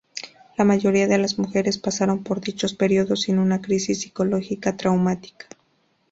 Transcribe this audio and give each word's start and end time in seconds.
La 0.57 0.63
mayoría 0.65 1.05
de 1.07 1.19
las 1.19 1.37
mujeres 1.37 1.77
pasaron 1.77 2.23
por 2.23 2.41
dichos 2.41 2.73
períodos 2.73 3.21
sin 3.21 3.37
una 3.37 3.61
"crisis" 3.61 4.01
psicológica 4.01 4.75
traumática. 4.75 5.45